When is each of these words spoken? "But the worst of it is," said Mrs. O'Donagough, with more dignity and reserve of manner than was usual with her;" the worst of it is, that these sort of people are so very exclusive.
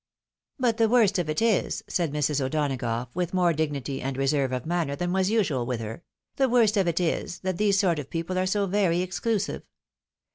"But 0.59 0.77
the 0.77 0.89
worst 0.89 1.19
of 1.19 1.29
it 1.29 1.43
is," 1.43 1.83
said 1.87 2.11
Mrs. 2.11 2.43
O'Donagough, 2.43 3.09
with 3.13 3.35
more 3.35 3.53
dignity 3.53 4.01
and 4.01 4.17
reserve 4.17 4.51
of 4.51 4.65
manner 4.65 4.95
than 4.95 5.13
was 5.13 5.29
usual 5.29 5.63
with 5.63 5.79
her;" 5.79 6.01
the 6.37 6.49
worst 6.49 6.75
of 6.75 6.87
it 6.87 6.99
is, 6.99 7.37
that 7.41 7.57
these 7.59 7.77
sort 7.77 7.99
of 7.99 8.09
people 8.09 8.39
are 8.39 8.47
so 8.47 8.65
very 8.65 9.01
exclusive. 9.01 9.61